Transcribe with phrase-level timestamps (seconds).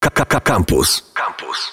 [0.00, 1.12] KKK Campus.
[1.14, 1.72] Campus.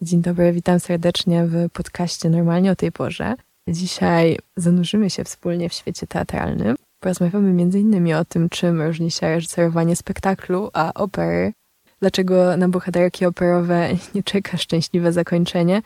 [0.00, 3.34] Dzień dobry, witam serdecznie w podcaście Normalnie o tej porze.
[3.68, 6.76] Dzisiaj zanurzymy się wspólnie w świecie teatralnym.
[6.98, 8.14] Porozmawiamy m.in.
[8.14, 11.52] o tym, czym różni się reżyserowanie spektaklu a opery,
[12.00, 15.82] dlaczego na bohaterki operowe nie czeka szczęśliwe zakończenie,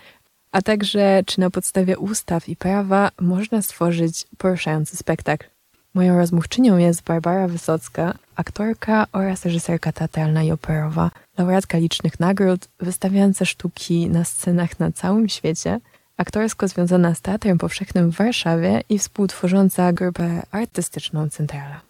[0.52, 5.53] a także czy na podstawie ustaw i prawa można stworzyć poruszający spektakl.
[5.94, 13.44] Moją rozmówczynią jest Barbara Wysocka, aktorka oraz reżyserka teatralna i operowa, laureatka licznych nagród, wystawiająca
[13.44, 15.80] sztuki na scenach na całym świecie,
[16.16, 21.80] aktorsko związana z Teatrem Powszechnym w Warszawie i współtworząca grupę artystyczną Centrala.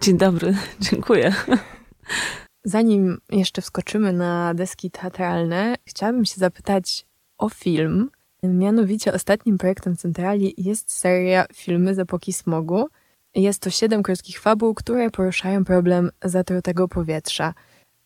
[0.00, 0.54] Dzień dobry,
[0.90, 1.34] dziękuję.
[2.64, 7.06] Zanim jeszcze wskoczymy na deski teatralne, chciałabym się zapytać
[7.38, 8.10] o film.
[8.42, 12.88] Mianowicie ostatnim projektem Centrali jest seria Filmy z epoki smogu.
[13.34, 17.54] Jest to siedem krótkich fabuł, które poruszają problem zatrutego powietrza.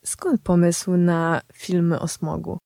[0.05, 2.59] Skąd pomysł na filmy o smogu?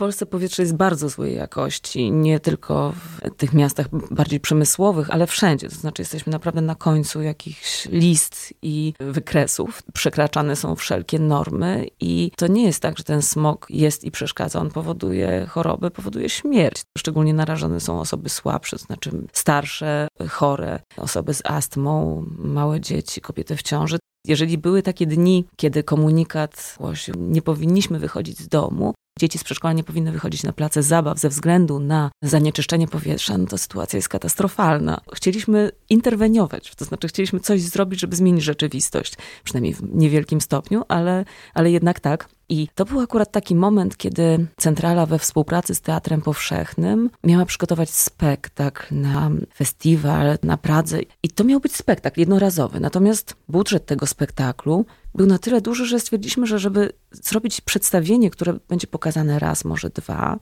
[0.00, 5.26] W Polsce powietrze jest bardzo złej jakości, nie tylko w tych miastach bardziej przemysłowych, ale
[5.26, 5.68] wszędzie.
[5.68, 9.82] To znaczy, jesteśmy naprawdę na końcu jakichś list i wykresów.
[9.94, 14.60] Przekraczane są wszelkie normy, i to nie jest tak, że ten smog jest i przeszkadza.
[14.60, 16.82] On powoduje choroby, powoduje śmierć.
[16.98, 23.56] Szczególnie narażone są osoby słabsze, to znaczy starsze, chore, osoby z astmą, małe dzieci, kobiety
[23.56, 23.98] w ciąży.
[24.26, 29.72] Jeżeli były takie dni, kiedy komunikat głosił, nie powinniśmy wychodzić z domu, dzieci z przedszkola
[29.72, 34.08] nie powinny wychodzić na place zabaw ze względu na zanieczyszczenie powietrza, no to sytuacja jest
[34.08, 35.00] katastrofalna.
[35.14, 41.24] Chcieliśmy interweniować, to znaczy chcieliśmy coś zrobić, żeby zmienić rzeczywistość, przynajmniej w niewielkim stopniu, ale,
[41.54, 42.28] ale jednak tak.
[42.50, 47.90] I to był akurat taki moment, kiedy Centrala we współpracy z Teatrem Powszechnym miała przygotować
[47.90, 51.00] spektakl na festiwal na Pradze.
[51.22, 52.80] I to miał być spektakl jednorazowy.
[52.80, 58.58] Natomiast budżet tego spektaklu był na tyle duży, że stwierdziliśmy, że żeby zrobić przedstawienie, które
[58.68, 60.38] będzie pokazane raz, może dwa,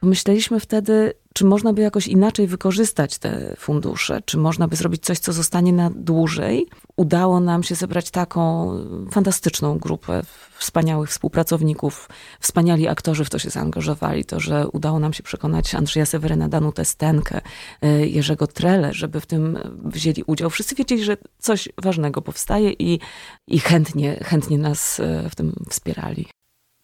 [0.00, 5.18] pomyśleliśmy wtedy, czy można by jakoś inaczej wykorzystać te fundusze, czy można by zrobić coś,
[5.18, 6.66] co zostanie na dłużej.
[7.02, 8.70] Udało nam się zebrać taką
[9.10, 10.22] fantastyczną grupę
[10.58, 12.08] wspaniałych współpracowników,
[12.40, 16.84] wspaniali aktorzy w to się zaangażowali, to, że udało nam się przekonać Andrzeja Seweryna, Danutę
[16.84, 17.40] Stenkę,
[17.84, 20.50] y, Jerzego Trele, żeby w tym wzięli udział.
[20.50, 23.00] Wszyscy wiedzieli, że coś ważnego powstaje i,
[23.46, 26.26] i chętnie, chętnie nas y, w tym wspierali.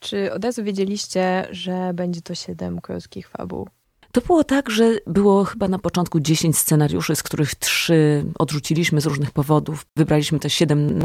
[0.00, 3.68] Czy od razu wiedzieliście, że będzie to siedem krótkich fabuł?
[4.18, 9.06] To było tak, że było chyba na początku 10 scenariuszy, z których trzy odrzuciliśmy z
[9.06, 9.86] różnych powodów.
[9.96, 10.98] Wybraliśmy te siedem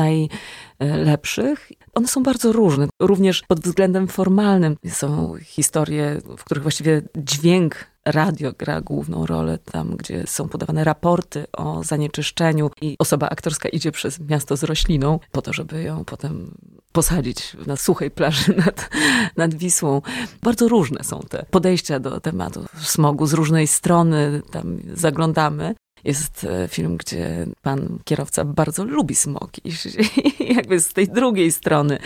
[0.79, 1.71] najlepszych.
[1.93, 4.77] One są bardzo różne, również pod względem formalnym.
[4.89, 11.45] Są historie, w których właściwie dźwięk radio gra główną rolę, tam gdzie są podawane raporty
[11.57, 16.57] o zanieczyszczeniu i osoba aktorska idzie przez miasto z rośliną po to, żeby ją potem
[16.91, 18.89] posadzić na suchej plaży nad,
[19.37, 20.01] nad Wisłą.
[20.41, 25.75] Bardzo różne są te podejścia do tematu smogu z różnej strony, tam zaglądamy.
[26.03, 29.71] Jest e, film, gdzie pan kierowca bardzo lubi smog i
[30.55, 31.99] jakby z tej drugiej strony,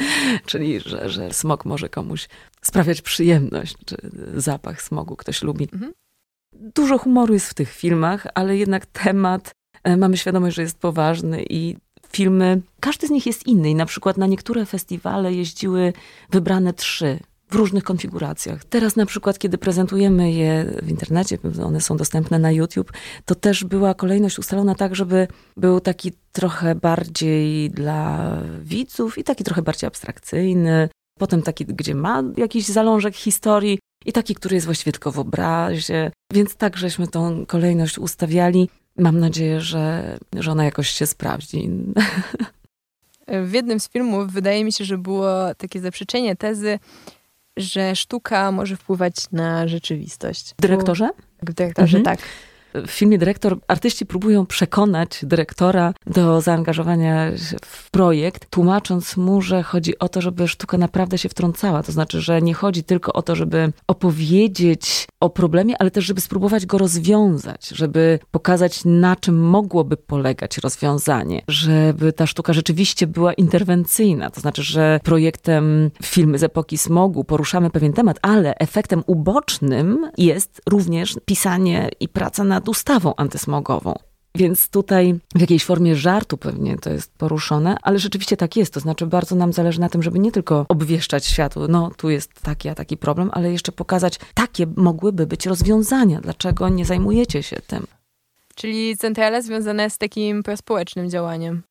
[0.46, 2.28] czyli że, że smog może komuś
[2.62, 3.98] sprawiać przyjemność, czy
[4.36, 5.68] zapach smogu ktoś lubi.
[5.74, 5.94] Mhm.
[6.54, 9.52] Dużo humoru jest w tych filmach, ale jednak temat,
[9.84, 11.78] e, mamy świadomość, że jest poważny i
[12.12, 13.70] filmy, każdy z nich jest inny.
[13.70, 15.94] I na przykład na niektóre festiwale jeździły
[16.30, 17.20] wybrane trzy
[17.50, 18.66] w różnych konfiguracjach.
[18.66, 22.92] Teraz na przykład, kiedy prezentujemy je w internecie, one są dostępne na YouTube,
[23.26, 28.32] to też była kolejność ustalona tak, żeby był taki trochę bardziej dla
[28.62, 30.90] widzów i taki trochę bardziej abstrakcyjny.
[31.20, 36.12] Potem taki, gdzie ma jakiś zalążek historii i taki, który jest właściwie tylko w obrazie.
[36.34, 38.70] Więc tak żeśmy tą kolejność ustawiali.
[38.98, 41.70] Mam nadzieję, że, że ona jakoś się sprawdzi.
[43.28, 46.80] W jednym z filmów wydaje mi się, że było takie zaprzeczenie tezy,
[47.58, 50.54] że sztuka może wpływać na rzeczywistość.
[50.58, 51.10] W dyrektorze?
[51.42, 52.18] W dyrektorze, mhm.
[52.18, 52.28] tak
[52.88, 57.32] w filmie dyrektor, artyści próbują przekonać dyrektora do zaangażowania
[57.66, 61.84] w projekt, tłumacząc mu, że chodzi o to, żeby sztuka naprawdę się wtrącała.
[61.84, 66.22] To znaczy, że nie chodzi tylko o to, żeby opowiedzieć o problemie, ale też, żeby
[66.22, 73.34] spróbować go rozwiązać, żeby pokazać, na czym mogłoby polegać rozwiązanie, żeby ta sztuka rzeczywiście była
[73.34, 74.30] interwencyjna.
[74.30, 80.62] To znaczy, że projektem filmy z epoki smogu poruszamy pewien temat, ale efektem ubocznym jest
[80.70, 83.94] również pisanie i praca nad ustawą antysmogową.
[84.36, 88.74] Więc tutaj w jakiejś formie żartu pewnie to jest poruszone, ale rzeczywiście tak jest.
[88.74, 92.42] To znaczy, bardzo nam zależy na tym, żeby nie tylko obwieszczać światu, no tu jest
[92.42, 96.22] taki, a taki problem, ale jeszcze pokazać, takie mogłyby być rozwiązania.
[96.22, 97.88] Dlaczego nie zajmujecie się tym?
[98.56, 101.64] Czyli centrala związana z takim prospołecznym działaniem.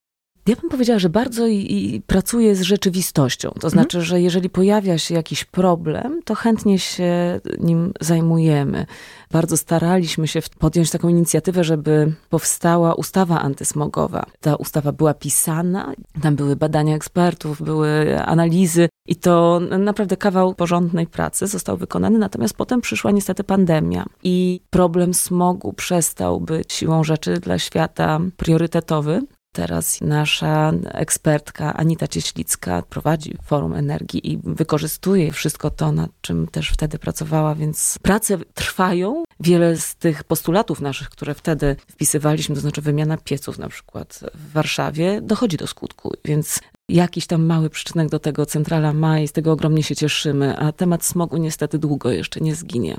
[0.46, 3.50] Ja bym powiedziała, że bardzo i, i pracuję z rzeczywistością.
[3.60, 8.86] To znaczy, że jeżeli pojawia się jakiś problem, to chętnie się nim zajmujemy.
[9.30, 14.26] Bardzo staraliśmy się podjąć taką inicjatywę, żeby powstała ustawa antysmogowa.
[14.40, 21.06] Ta ustawa była pisana, tam były badania ekspertów, były analizy i to naprawdę kawał porządnej
[21.06, 22.18] pracy został wykonany.
[22.18, 29.22] Natomiast potem przyszła niestety pandemia i problem smogu przestał być siłą rzeczy dla świata priorytetowy.
[29.56, 36.70] Teraz nasza ekspertka Anita Cieślicka prowadzi Forum Energii i wykorzystuje wszystko to, nad czym też
[36.70, 39.24] wtedy pracowała, więc prace trwają.
[39.40, 44.52] Wiele z tych postulatów naszych, które wtedy wpisywaliśmy, to znaczy wymiana pieców na przykład w
[44.52, 49.32] Warszawie, dochodzi do skutku, więc jakiś tam mały przyczynek do tego centrala ma i z
[49.32, 52.96] tego ogromnie się cieszymy, a temat smogu niestety długo jeszcze nie zginie.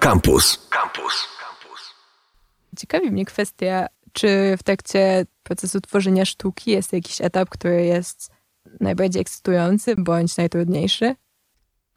[0.00, 0.68] Campus.
[0.70, 1.30] Campus.
[2.78, 8.30] Ciekawi mnie kwestia, czy w trakcie procesu tworzenia sztuki jest jakiś etap, który jest
[8.80, 11.14] najbardziej ekscytujący bądź najtrudniejszy?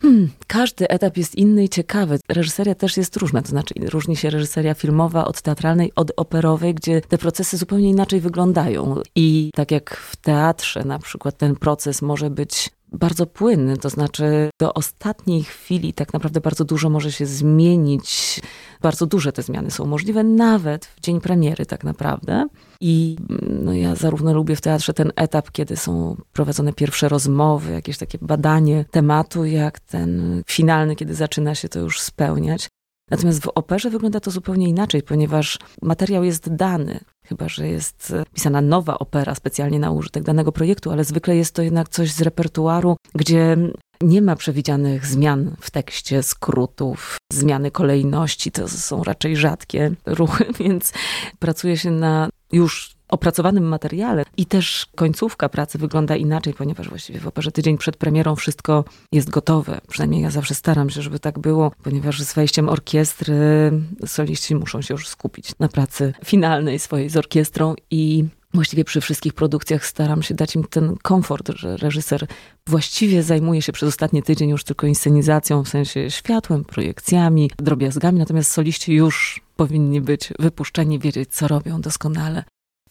[0.02, 2.20] Hmm, każdy etap jest inny i ciekawy.
[2.30, 7.02] Reżyseria też jest różna, to znaczy różni się reżyseria filmowa od teatralnej, od operowej, gdzie
[7.02, 9.02] te procesy zupełnie inaczej wyglądają.
[9.16, 14.50] I tak jak w teatrze na przykład ten proces może być bardzo płynny, to znaczy
[14.60, 18.42] do ostatniej chwili tak naprawdę bardzo dużo może się zmienić.
[18.82, 22.48] Bardzo duże te zmiany są możliwe nawet w dzień premiery tak naprawdę.
[22.82, 23.16] I
[23.50, 28.18] no, ja zarówno lubię w teatrze ten etap, kiedy są prowadzone pierwsze rozmowy, jakieś takie
[28.22, 32.70] badanie tematu, jak ten finalny, kiedy zaczyna się to już spełniać.
[33.12, 37.00] Natomiast w operze wygląda to zupełnie inaczej, ponieważ materiał jest dany.
[37.26, 41.62] Chyba, że jest pisana nowa opera specjalnie na użytek danego projektu, ale zwykle jest to
[41.62, 43.58] jednak coś z repertuaru, gdzie
[44.02, 48.52] nie ma przewidzianych zmian w tekście, skrótów, zmiany kolejności.
[48.52, 50.94] To są raczej rzadkie ruchy, więc
[51.40, 57.28] pracuje się na już opracowanym materiale i też końcówka pracy wygląda inaczej, ponieważ właściwie w
[57.28, 59.82] operze tydzień przed premierą wszystko jest gotowe.
[59.88, 63.36] Przynajmniej ja zawsze staram się, żeby tak było, ponieważ z wejściem orkiestry
[64.06, 68.26] soliści muszą się już skupić na pracy finalnej swojej z orkiestrą i
[68.56, 72.28] Właściwie przy wszystkich produkcjach staram się dać im ten komfort, że reżyser
[72.68, 78.52] właściwie zajmuje się przez ostatni tydzień już tylko inscenizacją, w sensie światłem, projekcjami, drobiazgami, natomiast
[78.52, 82.44] soliści już powinni być wypuszczeni, wiedzieć co robią doskonale.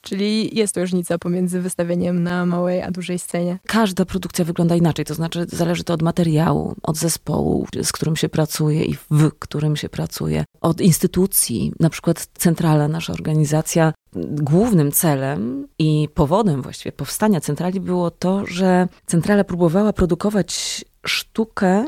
[0.02, 3.58] Czyli jest różnica pomiędzy wystawieniem na małej a dużej scenie.
[3.66, 8.28] Każda produkcja wygląda inaczej, to znaczy zależy to od materiału, od zespołu, z którym się
[8.28, 11.72] pracuje i w którym się pracuje, od instytucji.
[11.80, 18.88] Na przykład Centrala, nasza organizacja, głównym celem i powodem właściwie powstania centrali było to, że
[19.06, 21.84] centrala próbowała produkować sztukę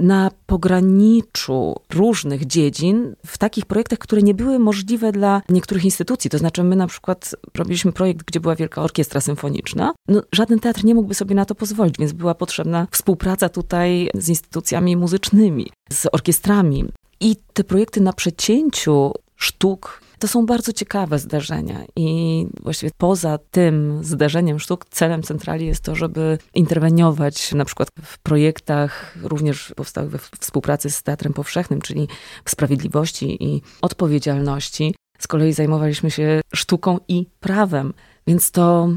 [0.00, 6.30] na pograniczu różnych dziedzin w takich projektach, które nie były możliwe dla niektórych instytucji.
[6.30, 9.94] To znaczy, my na przykład robiliśmy projekt, gdzie była wielka orkiestra symfoniczna.
[10.08, 14.28] No, żaden teatr nie mógłby sobie na to pozwolić, więc była potrzebna współpraca tutaj z
[14.28, 16.84] instytucjami muzycznymi, z orkiestrami.
[17.20, 24.04] I te projekty na przecięciu sztuk to są bardzo ciekawe zdarzenia i właściwie poza tym
[24.04, 30.18] zdarzeniem sztuk celem centrali jest to, żeby interweniować na przykład w projektach również powstałych we
[30.40, 32.08] współpracy z Teatrem Powszechnym, czyli
[32.44, 34.94] w sprawiedliwości i odpowiedzialności.
[35.18, 37.94] Z kolei zajmowaliśmy się sztuką i prawem,
[38.26, 38.88] więc to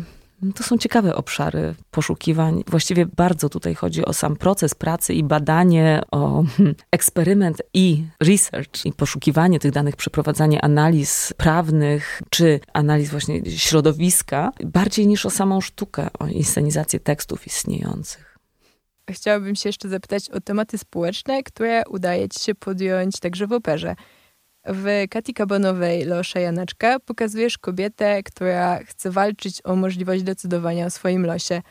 [0.56, 2.64] to są ciekawe obszary poszukiwań.
[2.68, 6.44] Właściwie bardzo tutaj chodzi o sam proces pracy i badanie, o
[6.92, 15.08] eksperyment i research, i poszukiwanie tych danych, przeprowadzanie analiz prawnych, czy analiz właśnie środowiska, bardziej
[15.08, 18.38] niż o samą sztukę, o inscenizację tekstów istniejących.
[19.12, 23.96] Chciałabym się jeszcze zapytać o tematy społeczne, które udaje ci się podjąć także w operze.
[24.70, 31.26] W Kati Kabanowej Losze Janeczka pokazujesz kobietę, która chce walczyć o możliwość decydowania o swoim
[31.26, 31.62] losie.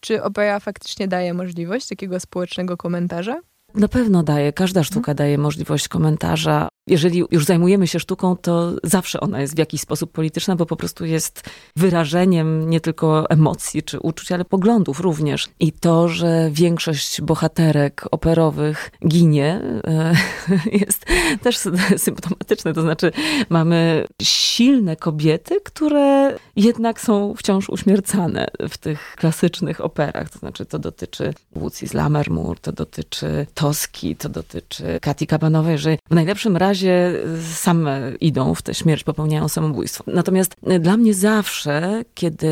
[0.00, 3.40] Czy opera faktycznie daje możliwość takiego społecznego komentarza?
[3.74, 6.68] Na pewno daje, każda sztuka daje możliwość komentarza.
[6.86, 10.76] Jeżeli już zajmujemy się sztuką, to zawsze ona jest w jakiś sposób polityczna, bo po
[10.76, 11.42] prostu jest
[11.76, 15.48] wyrażeniem nie tylko emocji czy uczuć, ale poglądów również.
[15.60, 20.14] I to, że większość bohaterek operowych ginie, e,
[20.82, 21.06] jest
[21.42, 21.58] też
[21.96, 22.72] symptomatyczne.
[22.72, 23.12] To znaczy,
[23.48, 30.30] mamy silne kobiety, które jednak są wciąż uśmiercane w tych klasycznych operach.
[30.30, 35.96] To znaczy, to dotyczy Łucji z Lammermoor, to dotyczy Toski, to dotyczy Kati Kabanowej, że
[36.10, 37.12] w najlepszym razie
[37.54, 40.04] same idą w tę śmierć, popełniają samobójstwo.
[40.06, 42.48] Natomiast dla mnie zawsze, kiedy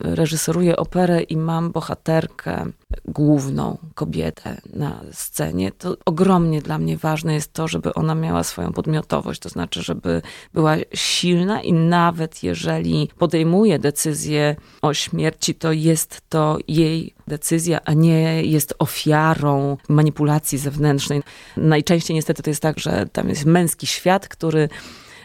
[0.00, 2.66] reżyseruję operę i mam bohaterkę
[3.04, 8.72] główną kobietę na scenie, to ogromnie dla mnie ważne jest to, żeby ona miała swoją
[8.72, 10.22] podmiotowość, to znaczy, żeby
[10.54, 17.92] była silna i nawet jeżeli podejmuje decyzję o śmierci, to jest to jej decyzja, a
[17.92, 21.22] nie jest ofiarą manipulacji zewnętrznej.
[21.56, 24.68] Najczęściej niestety to jest tak, że tam jest męski świat, który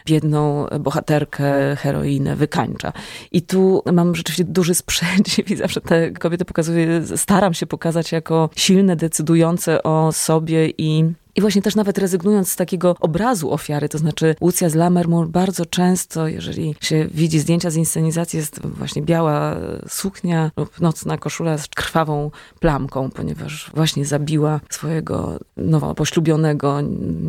[0.05, 2.93] biedną bohaterkę, heroinę wykańcza.
[3.31, 8.49] I tu mam rzeczywiście duży sprzeciw i zawsze te kobiety pokazuję, staram się pokazać jako
[8.55, 13.97] silne, decydujące o sobie i i właśnie też nawet rezygnując z takiego obrazu ofiary, to
[13.97, 19.55] znaczy Lucja z Lammermoor bardzo często, jeżeli się widzi zdjęcia z inscenizacji, jest właśnie biała
[19.87, 26.79] suknia lub nocna koszula z krwawą plamką, ponieważ właśnie zabiła swojego nowo poślubionego,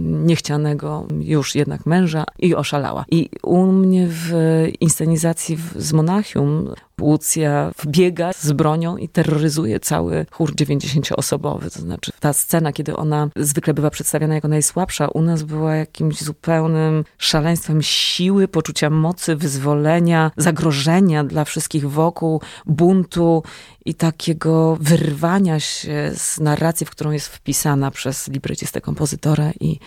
[0.03, 3.05] niechcianego już jednak męża i oszalała.
[3.11, 4.33] I u mnie w
[4.81, 11.75] inscenizacji z Monachium Łucja wbiega z bronią i terroryzuje cały chór 90-osobowy.
[11.75, 16.21] To znaczy ta scena, kiedy ona zwykle bywa przedstawiana jako najsłabsza, u nas była jakimś
[16.21, 23.43] zupełnym szaleństwem siły, poczucia mocy, wyzwolenia, zagrożenia dla wszystkich wokół, buntu
[23.85, 29.79] i takiego wyrwania się z narracji, w którą jest wpisana przez librecistę kompozytora i,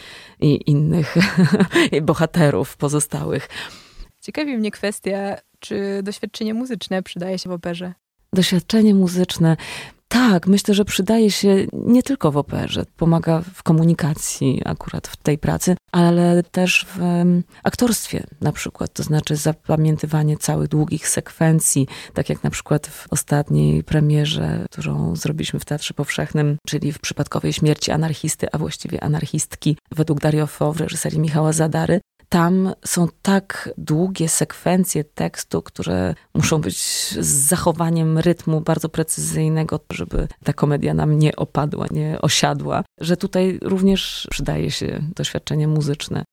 [0.42, 1.16] i innych
[2.02, 3.50] bohaterów pozostałych.
[4.22, 7.94] Ciekawi mnie kwestia, czy doświadczenie muzyczne przydaje się w operze.
[8.34, 9.58] Doświadczenie muzyczne.
[10.08, 15.38] Tak, myślę, że przydaje się nie tylko w operze, pomaga w komunikacji akurat w tej
[15.38, 17.00] pracy, ale też w
[17.64, 23.84] aktorstwie na przykład, to znaczy zapamiętywanie całych długich sekwencji, tak jak na przykład w ostatniej
[23.84, 30.20] premierze, którą zrobiliśmy w Teatrze Powszechnym, czyli w przypadkowej śmierci anarchisty, a właściwie anarchistki według
[30.20, 32.02] Dario Fo w reżyserii Michała Zadary,
[32.36, 36.78] tam są tak długie sekwencje tekstu, które muszą być
[37.20, 43.60] z zachowaniem rytmu bardzo precyzyjnego, żeby ta komedia nam nie opadła, nie osiadła, że tutaj
[43.62, 46.24] również przydaje się doświadczenie muzyczne.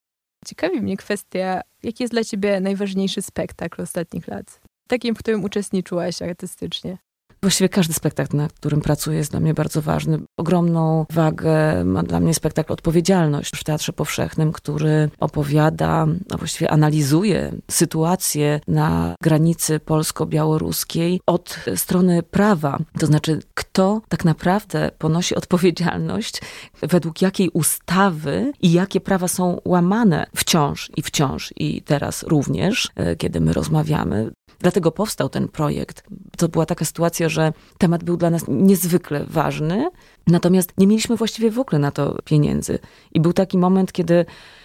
[0.47, 4.61] Ciekawi mnie kwestia, jaki jest dla ciebie najważniejszy spektakl ostatnich lat?
[4.89, 6.99] Takim, w którym uczestniczyłaś artystycznie.
[7.45, 10.19] Właściwie każdy spektakl, na którym pracuję, jest dla mnie bardzo ważny.
[10.37, 17.53] Ogromną wagę ma dla mnie spektakl Odpowiedzialność w Teatrze Powszechnym, który opowiada, a właściwie analizuje
[17.71, 22.79] sytuację na granicy polsko-białoruskiej od strony prawa.
[22.99, 26.41] To znaczy, kto tak naprawdę ponosi odpowiedzialność,
[26.83, 33.17] według jakiej ustawy i jakie prawa są łamane wciąż i wciąż i teraz również, e,
[33.17, 34.31] kiedy my rozmawiamy.
[34.63, 36.05] Dlatego powstał ten projekt.
[36.43, 39.91] To była taka sytuacja, że temat był dla nas niezwykle ważny,
[40.27, 42.79] natomiast nie mieliśmy właściwie w ogóle na to pieniędzy.
[43.13, 44.25] I był taki moment, kiedy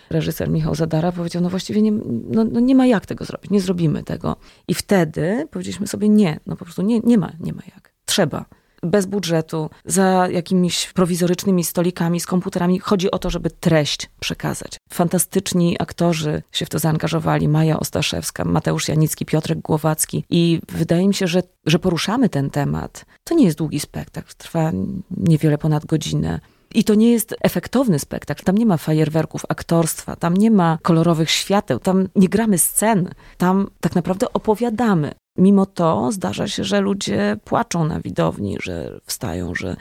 [0.10, 1.91] reżyser Michał Zadara powiedział, no właściwie nie,
[2.31, 4.36] no, no nie ma jak tego zrobić, nie zrobimy tego.
[4.67, 7.93] I wtedy powiedzieliśmy sobie nie, no po prostu nie, nie ma, nie ma jak.
[8.05, 8.46] Trzeba
[8.84, 12.79] bez budżetu, za jakimiś prowizorycznymi stolikami, z komputerami.
[12.79, 14.77] Chodzi o to, żeby treść przekazać.
[14.89, 17.48] Fantastyczni aktorzy się w to zaangażowali.
[17.48, 20.24] Maja Ostaszewska, Mateusz Janicki, Piotrek Głowacki.
[20.29, 23.05] I wydaje mi się, że, że poruszamy ten temat.
[23.24, 24.72] To nie jest długi spektakl, trwa
[25.17, 26.39] niewiele ponad godzinę.
[26.74, 28.43] I to nie jest efektowny spektakl.
[28.43, 33.10] Tam nie ma fajerwerków aktorstwa, tam nie ma kolorowych świateł, tam nie gramy scen.
[33.38, 35.12] Tam tak naprawdę opowiadamy.
[35.38, 39.75] Mimo to zdarza się, że ludzie płaczą na widowni, że wstają, że,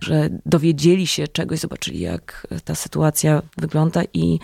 [0.00, 4.38] że dowiedzieli się czegoś, zobaczyli, jak ta sytuacja wygląda i,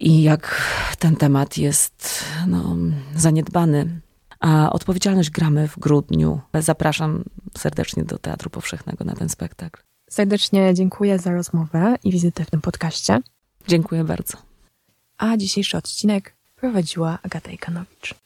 [0.00, 0.62] i jak
[0.98, 2.76] ten temat jest no,
[3.16, 4.00] zaniedbany.
[4.40, 6.40] A odpowiedzialność gramy w grudniu.
[6.54, 7.24] Zapraszam
[7.58, 9.82] serdecznie do Teatru Powszechnego na ten spektakl.
[10.10, 13.20] Serdecznie dziękuję za rozmowę i wizytę w tym podcaście.
[13.68, 14.38] Dziękuję bardzo.
[15.18, 18.25] A dzisiejszy odcinek prowadziła Agata Ikanowicz.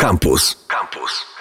[0.00, 0.56] Campus.
[0.68, 1.39] Campus.